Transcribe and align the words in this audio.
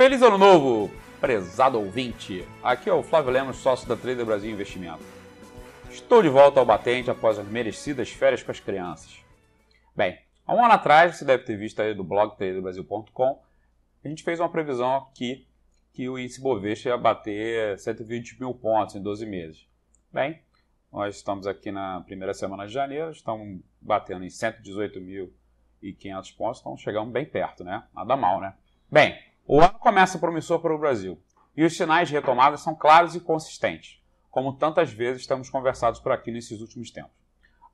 Feliz 0.00 0.22
ano 0.22 0.38
novo, 0.38 0.90
prezado 1.20 1.78
ouvinte. 1.78 2.48
Aqui 2.62 2.88
é 2.88 2.92
o 2.94 3.02
Flávio 3.02 3.30
Lemos, 3.30 3.58
sócio 3.58 3.86
da 3.86 3.94
Trader 3.94 4.24
Brasil 4.24 4.50
Investimento. 4.50 5.04
Estou 5.90 6.22
de 6.22 6.28
volta 6.30 6.58
ao 6.58 6.64
batente 6.64 7.10
após 7.10 7.38
as 7.38 7.46
merecidas 7.46 8.08
férias 8.08 8.42
com 8.42 8.50
as 8.50 8.58
crianças. 8.58 9.22
Bem, 9.94 10.18
há 10.46 10.54
um 10.54 10.64
ano 10.64 10.72
atrás, 10.72 11.18
você 11.18 11.24
deve 11.26 11.44
ter 11.44 11.54
visto 11.58 11.82
aí 11.82 11.92
do 11.92 12.02
blog 12.02 12.34
traderbrasil.com, 12.38 13.42
a 14.02 14.08
gente 14.08 14.24
fez 14.24 14.40
uma 14.40 14.48
previsão 14.48 14.96
aqui 14.96 15.46
que 15.92 16.08
o 16.08 16.18
índice 16.18 16.40
Bovespa 16.40 16.88
ia 16.88 16.96
bater 16.96 17.78
120 17.78 18.40
mil 18.40 18.54
pontos 18.54 18.94
em 18.94 19.02
12 19.02 19.26
meses. 19.26 19.68
Bem, 20.10 20.40
nós 20.90 21.16
estamos 21.16 21.46
aqui 21.46 21.70
na 21.70 22.00
primeira 22.00 22.32
semana 22.32 22.66
de 22.66 22.72
janeiro, 22.72 23.10
estamos 23.10 23.60
batendo 23.78 24.24
em 24.24 24.28
118.500 24.28 25.30
pontos, 26.38 26.60
então 26.60 26.74
chegamos 26.78 27.12
bem 27.12 27.26
perto, 27.26 27.62
né? 27.62 27.86
Nada 27.94 28.16
mal, 28.16 28.40
né? 28.40 28.54
Bem, 28.90 29.29
o 29.52 29.60
ano 29.60 29.80
começa 29.80 30.16
promissor 30.16 30.60
para 30.60 30.72
o 30.72 30.78
Brasil 30.78 31.20
e 31.56 31.64
os 31.64 31.76
sinais 31.76 32.06
de 32.06 32.14
retomada 32.14 32.56
são 32.56 32.72
claros 32.72 33.16
e 33.16 33.20
consistentes, 33.20 34.00
como 34.30 34.52
tantas 34.52 34.92
vezes 34.92 35.26
temos 35.26 35.50
conversado 35.50 36.00
por 36.02 36.12
aqui 36.12 36.30
nesses 36.30 36.60
últimos 36.60 36.92
tempos. 36.92 37.10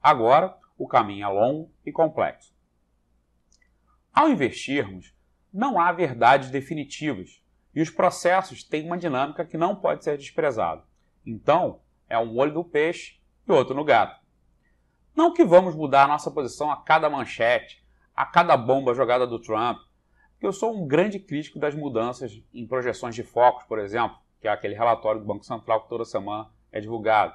Agora, 0.03 0.57
o 0.79 0.89
caminho 0.89 1.27
é 1.27 1.29
longo 1.29 1.71
e 1.85 1.93
complexo. 1.93 2.51
Ao 4.11 4.31
investirmos, 4.31 5.15
não 5.53 5.79
há 5.79 5.93
verdades 5.93 6.51
definitivas 6.51 7.43
e 7.75 7.83
os 7.83 7.91
processos 7.91 8.65
têm 8.65 8.87
uma 8.87 8.97
dinâmica 8.97 9.45
que 9.45 9.59
não 9.59 9.77
pode 9.77 10.03
ser 10.03 10.17
desprezada. 10.17 10.83
Então, 11.27 11.81
é 12.09 12.19
um 12.19 12.39
olho 12.39 12.55
no 12.55 12.65
peixe 12.65 13.21
e 13.47 13.53
outro 13.53 13.75
no 13.75 13.85
gato. 13.85 14.19
Não 15.15 15.35
que 15.35 15.45
vamos 15.45 15.75
mudar 15.75 16.09
nossa 16.09 16.31
posição 16.31 16.71
a 16.71 16.79
cada 16.79 17.11
manchete, 17.11 17.85
a 18.15 18.25
cada 18.25 18.57
bomba 18.57 18.95
jogada 18.95 19.27
do 19.27 19.39
Trump, 19.39 19.86
eu 20.45 20.53
sou 20.53 20.77
um 20.77 20.87
grande 20.87 21.19
crítico 21.19 21.59
das 21.59 21.75
mudanças 21.75 22.43
em 22.53 22.67
projeções 22.67 23.15
de 23.15 23.23
focos, 23.23 23.65
por 23.65 23.79
exemplo, 23.79 24.19
que 24.41 24.47
é 24.47 24.51
aquele 24.51 24.75
relatório 24.75 25.21
do 25.21 25.27
Banco 25.27 25.45
Central 25.45 25.83
que 25.83 25.89
toda 25.89 26.05
semana 26.05 26.51
é 26.71 26.81
divulgado. 26.81 27.35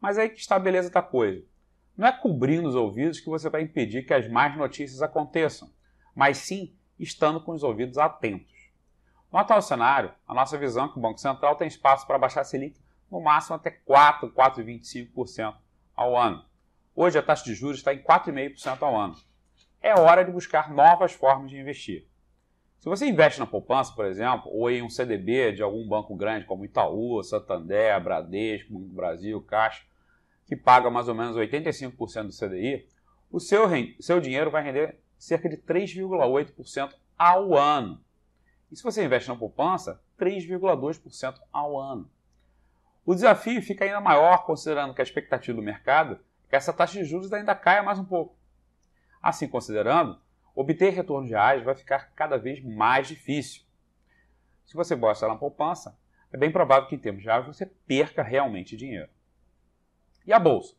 Mas 0.00 0.18
aí 0.18 0.28
que 0.28 0.40
está 0.40 0.56
a 0.56 0.60
beleza 0.60 0.90
da 0.90 1.02
coisa. 1.02 1.44
Não 1.96 2.06
é 2.06 2.12
cobrindo 2.12 2.68
os 2.68 2.74
ouvidos 2.74 3.20
que 3.20 3.28
você 3.28 3.48
vai 3.48 3.62
impedir 3.62 4.04
que 4.04 4.14
as 4.14 4.28
más 4.28 4.56
notícias 4.56 5.02
aconteçam, 5.02 5.70
mas 6.14 6.38
sim 6.38 6.76
estando 6.98 7.40
com 7.40 7.52
os 7.52 7.62
ouvidos 7.62 7.98
atentos. 7.98 8.52
No 9.32 9.38
atual 9.38 9.60
cenário, 9.60 10.12
a 10.26 10.34
nossa 10.34 10.56
visão 10.56 10.86
é 10.86 10.88
que 10.88 10.98
o 10.98 11.02
Banco 11.02 11.18
Central 11.18 11.56
tem 11.56 11.68
espaço 11.68 12.06
para 12.06 12.18
baixar 12.18 12.40
a 12.40 12.44
Selic 12.44 12.80
no 13.10 13.20
máximo 13.20 13.56
até 13.56 13.70
4, 13.70 14.32
4,25% 14.32 15.54
ao 15.94 16.16
ano. 16.16 16.44
Hoje 16.94 17.18
a 17.18 17.22
taxa 17.22 17.44
de 17.44 17.54
juros 17.54 17.78
está 17.78 17.92
em 17.92 18.02
4,5% 18.02 18.82
ao 18.82 18.96
ano 18.96 19.16
é 19.82 19.94
hora 19.94 20.24
de 20.24 20.32
buscar 20.32 20.72
novas 20.72 21.12
formas 21.12 21.50
de 21.50 21.58
investir. 21.58 22.06
Se 22.78 22.88
você 22.88 23.06
investe 23.06 23.40
na 23.40 23.46
poupança, 23.46 23.92
por 23.92 24.06
exemplo, 24.06 24.50
ou 24.52 24.70
em 24.70 24.82
um 24.82 24.88
CDB 24.88 25.52
de 25.52 25.62
algum 25.62 25.86
banco 25.86 26.14
grande 26.14 26.46
como 26.46 26.64
Itaú, 26.64 27.22
Santander, 27.24 28.00
Bradesco, 28.02 28.72
Banco 28.72 28.94
Brasil, 28.94 29.40
Caixa, 29.42 29.84
que 30.46 30.56
paga 30.56 30.88
mais 30.88 31.08
ou 31.08 31.14
menos 31.14 31.36
85% 31.36 32.26
do 32.26 32.32
CDI, 32.32 32.88
o 33.30 33.40
seu, 33.40 33.64
seu 34.00 34.20
dinheiro 34.20 34.50
vai 34.50 34.62
render 34.62 35.00
cerca 35.18 35.48
de 35.48 35.56
3,8% 35.56 36.94
ao 37.18 37.54
ano. 37.54 38.00
E 38.70 38.76
se 38.76 38.82
você 38.82 39.04
investe 39.04 39.28
na 39.28 39.36
poupança, 39.36 40.00
3,2% 40.18 41.34
ao 41.52 41.78
ano. 41.78 42.08
O 43.04 43.14
desafio 43.14 43.60
fica 43.60 43.84
ainda 43.84 44.00
maior 44.00 44.44
considerando 44.44 44.94
que 44.94 45.00
a 45.00 45.04
expectativa 45.04 45.56
do 45.56 45.62
mercado 45.62 46.14
é 46.46 46.50
que 46.50 46.56
essa 46.56 46.72
taxa 46.72 46.98
de 46.98 47.04
juros 47.04 47.32
ainda 47.32 47.54
caia 47.54 47.82
mais 47.82 47.98
um 47.98 48.04
pouco. 48.04 48.37
Assim 49.22 49.48
considerando, 49.48 50.20
obter 50.54 50.92
retornos 50.92 51.30
reais 51.30 51.62
vai 51.62 51.74
ficar 51.74 52.12
cada 52.14 52.36
vez 52.36 52.62
mais 52.62 53.08
difícil. 53.08 53.62
Se 54.64 54.74
você 54.74 54.94
gosta 54.94 55.26
na 55.26 55.36
poupança, 55.36 55.98
é 56.32 56.36
bem 56.36 56.52
provável 56.52 56.88
que 56.88 56.94
em 56.94 56.98
termos 56.98 57.24
reais 57.24 57.46
você 57.46 57.64
perca 57.64 58.22
realmente 58.22 58.76
dinheiro. 58.76 59.08
E 60.26 60.32
a 60.32 60.38
bolsa? 60.38 60.74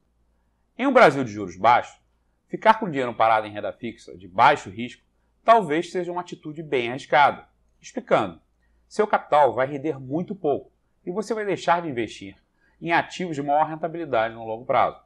Em 0.78 0.86
um 0.86 0.94
Brasil 0.94 1.24
de 1.24 1.32
juros 1.32 1.58
baixos, 1.58 2.00
ficar 2.48 2.80
com 2.80 2.90
dinheiro 2.90 3.14
parado 3.14 3.48
em 3.48 3.52
renda 3.52 3.74
fixa 3.74 4.16
de 4.16 4.28
baixo 4.28 4.70
risco 4.70 5.04
talvez 5.44 5.92
seja 5.92 6.12
uma 6.12 6.22
atitude 6.22 6.62
bem 6.62 6.90
arriscada. 6.90 7.48
Explicando, 7.82 8.40
seu 8.88 9.08
capital 9.08 9.54
vai 9.54 9.66
render 9.66 10.00
muito 10.00 10.36
pouco 10.36 10.72
e 11.06 11.12
você 11.12 11.34
vai 11.34 11.46
deixar 11.46 11.82
de 11.82 11.90
investir 11.90 12.36
em 12.82 12.92
ativos 12.92 13.36
de 13.36 13.42
maior 13.42 13.66
rentabilidade 13.66 14.36
no 14.36 14.46
longo 14.46 14.66
prazo. 14.66 15.02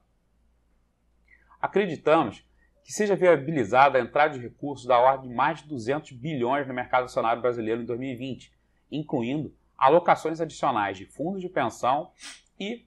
Acreditamos 1.62 2.46
que 2.84 2.92
seja 2.92 3.16
viabilizada 3.16 3.98
a 3.98 4.02
entrada 4.02 4.38
de 4.38 4.44
recursos 4.44 4.86
da 4.86 5.00
ordem 5.00 5.30
de 5.30 5.36
mais 5.36 5.62
de 5.62 5.70
200 5.70 6.12
bilhões 6.12 6.68
no 6.68 6.74
mercado 6.74 7.06
acionário 7.06 7.42
brasileiro 7.42 7.82
em 7.82 7.86
2020, 7.86 8.54
incluindo 8.92 9.56
alocações 9.78 10.42
adicionais 10.42 10.98
de 10.98 11.06
fundos 11.06 11.42
de 11.42 11.50
pensão 11.50 12.12
e 12.60 12.86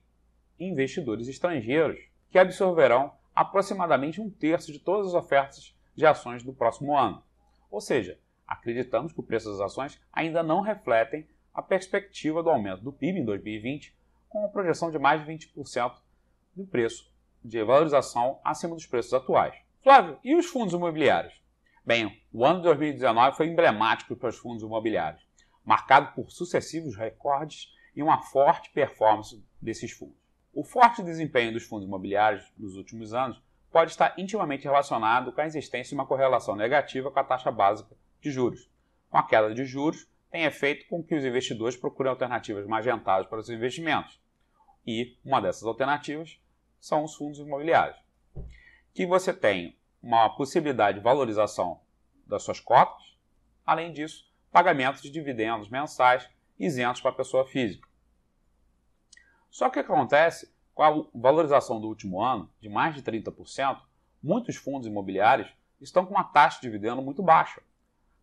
investidores 0.59 1.27
estrangeiros, 1.27 1.99
que 2.29 2.37
absorverão 2.39 3.13
aproximadamente 3.35 4.21
um 4.21 4.29
terço 4.29 4.71
de 4.71 4.79
todas 4.79 5.07
as 5.07 5.13
ofertas 5.13 5.75
de 5.95 6.05
ações 6.05 6.43
do 6.43 6.53
próximo 6.53 6.97
ano. 6.97 7.23
Ou 7.69 7.81
seja, 7.81 8.19
acreditamos 8.47 9.11
que 9.11 9.19
o 9.19 9.23
preço 9.23 9.49
das 9.51 9.59
ações 9.59 9.99
ainda 10.11 10.41
não 10.41 10.61
refletem 10.61 11.27
a 11.53 11.61
perspectiva 11.61 12.43
do 12.43 12.49
aumento 12.49 12.83
do 12.83 12.93
PIB 12.93 13.19
em 13.19 13.25
2020, 13.25 13.95
com 14.29 14.39
uma 14.39 14.49
projeção 14.49 14.91
de 14.91 14.99
mais 14.99 15.25
de 15.25 15.31
20% 15.31 15.91
do 16.55 16.65
preço 16.65 17.11
de 17.43 17.63
valorização 17.63 18.39
acima 18.43 18.75
dos 18.75 18.85
preços 18.85 19.13
atuais. 19.13 19.66
Flávio, 19.87 20.19
e 20.21 20.35
os 20.35 20.47
fundos 20.47 20.73
imobiliários? 20.73 21.33
Bem, 21.85 22.21
o 22.33 22.43
ano 22.43 22.57
de 22.57 22.65
2019 22.65 23.37
foi 23.37 23.47
emblemático 23.47 24.17
para 24.17 24.27
os 24.27 24.37
fundos 24.37 24.61
imobiliários, 24.61 25.25
marcado 25.63 26.13
por 26.13 26.29
sucessivos 26.29 26.97
recordes 26.97 27.73
e 27.95 28.03
uma 28.03 28.21
forte 28.21 28.69
performance 28.71 29.41
desses 29.61 29.93
fundos. 29.93 30.17
O 30.53 30.61
forte 30.61 31.01
desempenho 31.01 31.53
dos 31.53 31.63
fundos 31.63 31.87
imobiliários 31.87 32.51
nos 32.57 32.75
últimos 32.75 33.13
anos 33.13 33.41
pode 33.71 33.91
estar 33.91 34.13
intimamente 34.17 34.65
relacionado 34.65 35.31
com 35.31 35.39
a 35.39 35.45
existência 35.45 35.91
de 35.91 35.95
uma 35.95 36.05
correlação 36.05 36.53
negativa 36.53 37.09
com 37.09 37.19
a 37.21 37.23
taxa 37.23 37.49
básica 37.49 37.95
de 38.19 38.29
juros. 38.29 38.69
Com 39.09 39.17
a 39.17 39.25
queda 39.25 39.53
de 39.53 39.63
juros, 39.63 40.05
tem 40.29 40.43
efeito 40.43 40.85
com 40.89 41.01
que 41.01 41.15
os 41.15 41.23
investidores 41.23 41.77
procurem 41.77 42.09
alternativas 42.09 42.67
mais 42.67 42.85
rentáveis 42.85 43.29
para 43.29 43.39
os 43.39 43.49
investimentos. 43.49 44.19
E 44.85 45.17
uma 45.23 45.39
dessas 45.39 45.63
alternativas 45.63 46.37
são 46.77 47.05
os 47.05 47.15
fundos 47.15 47.39
imobiliários. 47.39 48.05
Que 48.93 49.05
você 49.05 49.31
tem 49.31 49.76
uma 50.01 50.29
possibilidade 50.29 50.97
de 50.97 51.03
valorização 51.03 51.79
das 52.25 52.43
suas 52.43 52.59
cotas, 52.59 53.17
além 53.65 53.91
disso, 53.91 54.29
pagamentos 54.51 55.01
de 55.01 55.09
dividendos 55.09 55.69
mensais 55.69 56.29
isentos 56.59 57.01
para 57.01 57.11
a 57.11 57.15
pessoa 57.15 57.45
física. 57.45 57.87
Só 59.49 59.69
que 59.69 59.79
o 59.79 59.83
que 59.83 59.91
acontece? 59.91 60.51
Com 60.73 60.83
a 60.83 61.05
valorização 61.13 61.81
do 61.81 61.87
último 61.87 62.21
ano, 62.21 62.49
de 62.59 62.69
mais 62.69 62.93
de 62.93 63.01
30%, 63.01 63.79
muitos 64.21 64.55
fundos 64.55 64.87
imobiliários 64.87 65.51
estão 65.81 66.05
com 66.05 66.13
uma 66.13 66.23
taxa 66.23 66.59
de 66.59 66.67
dividendo 66.67 67.01
muito 67.01 67.23
baixa, 67.23 67.61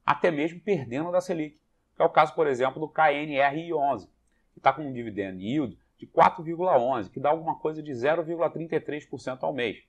até 0.04 0.30
mesmo 0.30 0.60
perdendo 0.60 1.10
da 1.10 1.20
Selic, 1.20 1.60
que 1.96 2.02
é 2.02 2.04
o 2.04 2.10
caso, 2.10 2.34
por 2.34 2.46
exemplo, 2.46 2.80
do 2.80 2.88
KNRI11, 2.88 4.08
que 4.52 4.58
está 4.58 4.72
com 4.72 4.86
um 4.86 4.92
dividend 4.92 5.42
yield 5.42 5.78
de 5.98 6.06
4,11, 6.06 7.10
que 7.10 7.20
dá 7.20 7.30
alguma 7.30 7.58
coisa 7.58 7.82
de 7.82 7.92
0,33% 7.92 9.42
ao 9.42 9.52
mês 9.52 9.84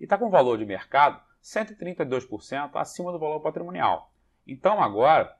e 0.00 0.04
está 0.04 0.16
com 0.16 0.30
valor 0.30 0.58
de 0.58 0.64
mercado 0.64 1.22
132% 1.42 2.70
acima 2.74 3.12
do 3.12 3.18
valor 3.18 3.40
patrimonial. 3.40 4.12
Então, 4.46 4.82
agora, 4.82 5.36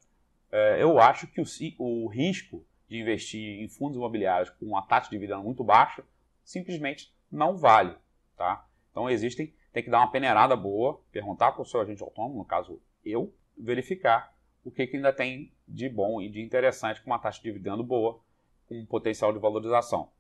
é, 0.53 0.83
eu 0.83 1.01
acho 1.01 1.27
que 1.27 1.41
o, 1.41 1.45
o 1.79 2.09
risco 2.09 2.65
de 2.89 3.01
investir 3.01 3.61
em 3.61 3.69
fundos 3.69 3.97
imobiliários 3.97 4.51
com 4.51 4.67
uma 4.67 4.83
taxa 4.83 5.11
de 5.11 5.17
dividendo 5.17 5.43
muito 5.43 5.65
baixa 5.65 6.05
simplesmente 6.45 7.13
não 7.31 7.57
vale. 7.57 7.97
Tá? 8.37 8.67
Então, 8.91 9.09
existem, 9.09 9.55
tem 9.73 9.83
que 9.83 9.91
dar 9.91 9.99
uma 9.99 10.11
peneirada 10.11 10.57
boa, 10.57 11.01
perguntar 11.13 11.53
para 11.53 11.63
o 11.63 11.65
seu 11.65 11.81
agente 11.81 12.03
autônomo, 12.03 12.39
no 12.39 12.45
caso 12.45 12.81
eu, 13.05 13.33
verificar 13.57 14.35
o 14.65 14.71
que, 14.71 14.87
que 14.87 14.97
ainda 14.97 15.13
tem 15.13 15.53
de 15.67 15.89
bom 15.89 16.21
e 16.21 16.29
de 16.29 16.43
interessante 16.43 17.01
com 17.03 17.11
uma 17.11 17.19
taxa 17.19 17.39
de 17.39 17.45
dividendo 17.45 17.83
boa, 17.83 18.21
com 18.69 18.79
um 18.79 18.87
potencial 18.87 19.33
de 19.33 19.39
valorização. 19.39 20.11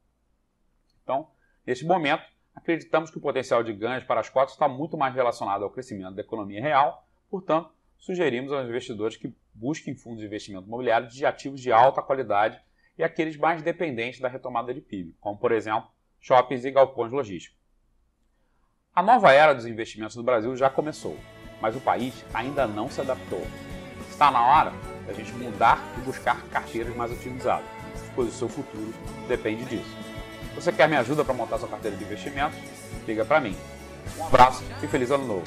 Então, 1.02 1.28
nesse 1.66 1.84
momento, 1.84 2.24
acreditamos 2.54 3.10
que 3.10 3.18
o 3.18 3.20
potencial 3.20 3.62
de 3.62 3.72
ganhos 3.72 4.04
para 4.04 4.20
as 4.20 4.28
cotas 4.28 4.52
está 4.52 4.68
muito 4.68 4.96
mais 4.96 5.14
relacionado 5.14 5.62
ao 5.62 5.70
crescimento 5.70 6.14
da 6.14 6.22
economia 6.22 6.60
real, 6.60 7.06
portanto, 7.30 7.70
sugerimos 7.98 8.52
aos 8.52 8.68
investidores 8.68 9.16
que 9.16 9.34
busquem 9.54 9.94
fundos 9.94 10.20
de 10.20 10.26
investimento 10.26 10.66
imobiliário 10.66 11.08
de 11.08 11.24
ativos 11.26 11.60
de 11.60 11.72
alta 11.72 12.02
qualidade 12.02 12.60
e 12.96 13.02
aqueles 13.02 13.36
mais 13.36 13.62
dependentes 13.62 14.20
da 14.20 14.28
retomada 14.28 14.74
de 14.74 14.80
PIB, 14.80 15.14
como, 15.20 15.38
por 15.38 15.52
exemplo, 15.52 15.90
shoppings 16.20 16.64
e 16.64 16.70
galpões 16.70 17.12
logísticos. 17.12 17.58
A 18.94 19.02
nova 19.02 19.32
era 19.32 19.54
dos 19.54 19.66
investimentos 19.66 20.16
no 20.16 20.22
Brasil 20.22 20.54
já 20.56 20.68
começou, 20.68 21.16
mas 21.60 21.76
o 21.76 21.80
país 21.80 22.24
ainda 22.34 22.66
não 22.66 22.88
se 22.90 23.00
adaptou. 23.00 23.42
Está 24.08 24.30
na 24.30 24.44
hora 24.44 24.72
da 25.06 25.12
gente 25.12 25.32
mudar 25.32 25.78
e 25.98 26.00
buscar 26.02 26.42
carteiras 26.48 26.94
mais 26.96 27.12
utilizadas, 27.12 27.66
pois 28.14 28.28
o 28.28 28.32
seu 28.32 28.48
futuro 28.48 28.92
depende 29.28 29.64
disso. 29.64 30.19
Você 30.54 30.72
quer 30.72 30.88
minha 30.88 31.00
ajuda 31.00 31.24
para 31.24 31.34
montar 31.34 31.58
sua 31.58 31.68
carteira 31.68 31.96
de 31.96 32.04
investimentos? 32.04 32.58
Liga 33.06 33.24
para 33.24 33.40
mim. 33.40 33.56
Um 34.18 34.24
abraço 34.26 34.62
e 34.82 34.86
feliz 34.86 35.10
ano 35.10 35.26
novo. 35.26 35.44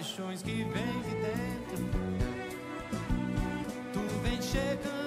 Paixões 0.00 0.42
que 0.42 0.64
vêm 0.64 1.02
de 1.02 1.14
dentro. 1.20 1.90
Tu 3.92 4.00
vem 4.22 4.40
chegando 4.40 4.99